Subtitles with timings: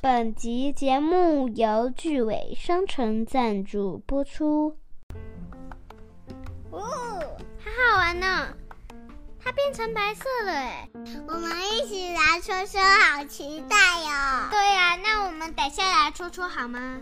[0.00, 4.76] 本集节目由聚伟商城赞助播出。
[6.70, 6.80] 哦，
[7.58, 8.54] 好好玩呢！
[9.42, 10.88] 它变成白色了哎！
[11.26, 14.48] 我们一起来戳戳，好期待哟！
[14.52, 17.00] 对呀，那我们等下来戳戳好吗？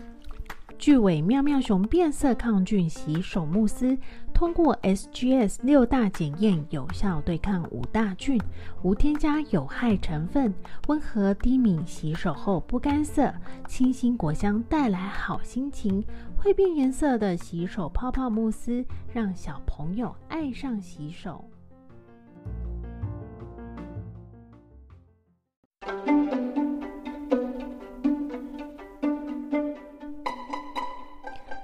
[0.77, 3.97] 巨尾妙妙熊变色抗菌洗手慕斯，
[4.33, 8.39] 通过 SGS 六大检验，有效对抗五大菌，
[8.83, 10.53] 无添加有害成分，
[10.87, 13.33] 温和低敏，洗手后不干涩，
[13.67, 16.03] 清新果香带来好心情。
[16.37, 21.43] 会变颜色的洗手泡泡慕斯，让小朋友爱上洗手。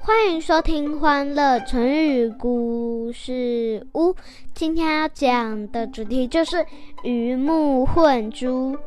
[0.06, 4.10] 欢迎收听《欢乐成语故事屋》。
[4.54, 6.58] 今天要讲的主题就是
[7.06, 8.78] 鱼目混珠。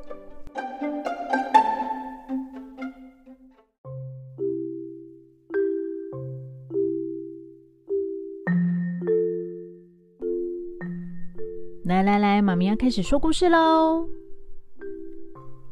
[11.83, 14.07] 来来来，妈咪要开始说故事喽。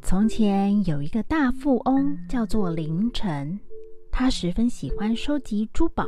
[0.01, 3.61] 从前有一个大富翁，叫做凌晨。
[4.17, 6.07] 他十分喜欢收集珠宝。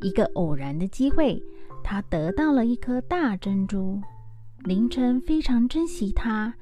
[0.00, 1.38] 一个偶然的机会，
[1.84, 4.00] 他得到了一颗大珍珠。
[4.64, 6.54] 凌晨非常珍惜它，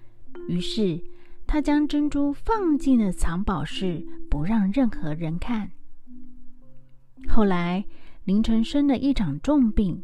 [0.48, 1.00] 于是
[1.46, 5.70] 他将珍珠放进了藏宝室，不让任何人看。
[7.28, 7.84] 后来，
[8.24, 10.02] 凌晨生了一场重病。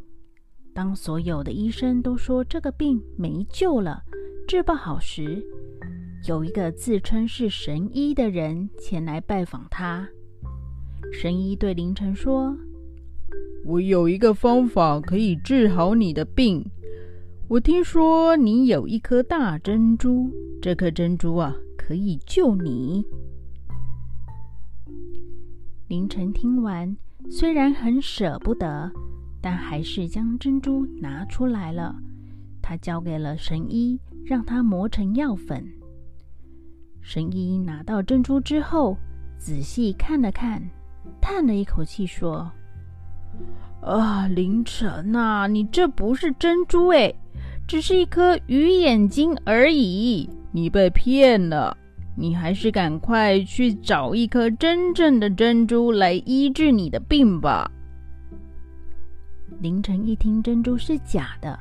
[0.73, 4.05] 当所有的医生都说这个病没救了，
[4.47, 5.45] 治不好时，
[6.29, 10.09] 有一个自称是神医的人前来拜访他。
[11.13, 12.57] 神医对凌晨说
[13.67, 16.65] ：“我有一个方法可以治好你的病。
[17.49, 20.31] 我听说你有一颗大珍珠，
[20.63, 23.05] 这颗珍珠啊，可以救你。”
[25.89, 26.97] 凌晨听完，
[27.29, 28.91] 虽然很舍不得，
[29.43, 31.95] 但还是将珍珠拿出来了。
[32.63, 35.67] 他交给了神医，让他磨成药粉。
[37.01, 38.97] 神医拿到珍珠之后，
[39.39, 40.63] 仔细看了看。
[41.31, 42.51] 叹了一口气说
[43.81, 47.15] ：“啊，凌晨呐，你这不是珍珠哎，
[47.69, 50.29] 只是一颗鱼眼睛而已。
[50.51, 51.77] 你被骗了，
[52.17, 57.71] 你还是赶快去找一颗真正的珍珠来医治你的病吧。”
[59.63, 61.57] 凌晨一听珍珠是假的，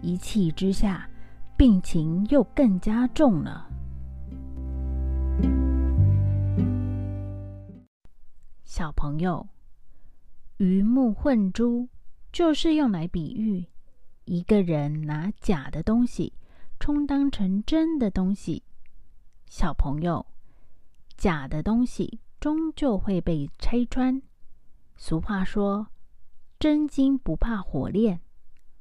[0.00, 1.06] 一气之下，
[1.54, 3.68] 病情又更加重了。
[8.74, 9.46] 小朋友，
[10.56, 11.90] 鱼目混珠
[12.32, 13.66] 就是用来比喻
[14.24, 16.32] 一个人拿假的东西
[16.80, 18.62] 充当成真的东西。
[19.44, 20.24] 小朋友，
[21.18, 24.22] 假的东西终究会被拆穿。
[24.96, 25.88] 俗话说
[26.58, 28.22] ：“真金不怕火炼”，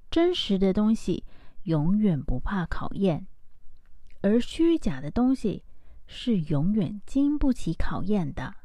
[0.10, 1.26] 真实的东西
[1.64, 3.28] 永远不怕考验，
[4.22, 5.66] 而虚假的东西
[6.08, 8.56] 是永远经不起考验的。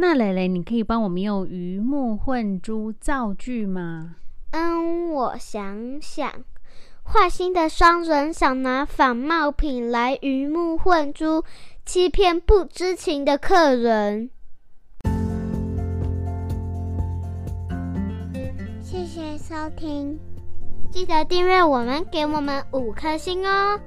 [0.00, 4.16] 那蕾蕾，你可以帮我们用鱼目混珠造句吗？
[4.52, 6.32] 嗯，我想想，
[7.04, 11.44] 坏心的商人想拿仿冒品来鱼目混珠，
[11.84, 14.30] 欺骗不知情的客人。
[18.80, 20.18] 谢谢收听，
[20.90, 23.78] 记得订阅我们，给我们五颗星哦。